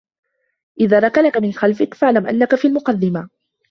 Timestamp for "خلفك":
1.53-1.93